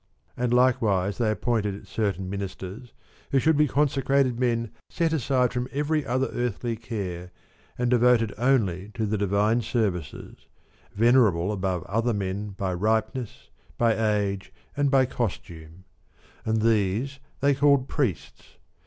And 0.35 0.51
likewise 0.51 1.19
they 1.19 1.29
appointed 1.29 1.85
certain 1.87 2.27
ministers 2.27 2.91
who 3.31 3.37
should 3.37 3.55
be 3.55 3.67
consecrated 3.67 4.39
men 4.39 4.71
set 4.89 5.13
aside 5.13 5.53
from 5.53 5.67
every 5.71 6.03
other 6.07 6.25
earthly 6.33 6.75
care 6.75 7.29
and 7.77 7.91
devoted 7.91 8.33
only 8.39 8.89
to 8.95 9.05
the 9.05 9.15
divine 9.15 9.61
services, 9.61 10.47
venerable 10.91 11.51
above 11.51 11.83
other 11.83 12.15
men 12.15 12.49
by 12.57 12.73
ripeness, 12.73 13.51
by 13.77 13.93
age, 13.95 14.51
and 14.75 14.89
by 14.89 15.05
costume. 15.05 15.83
And 16.45 16.63
these 16.63 17.19
they 17.39 17.53
called 17.53 17.87
priests. 17.87 18.57